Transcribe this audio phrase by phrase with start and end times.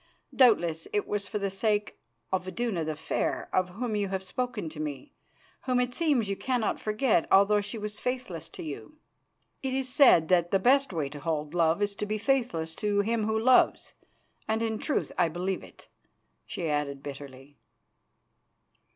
[0.35, 1.99] Doubtless it was for the sake
[2.31, 5.13] of Iduna the Fair, of whom you have spoken to me,
[5.65, 8.97] whom it seems you cannot forget although she was faithless to you.
[9.61, 13.01] It is said that the best way to hold love is to be faithless to
[13.01, 13.93] him who loves,
[14.47, 15.87] and in truth I believe it,"
[16.47, 17.59] she added bitterly.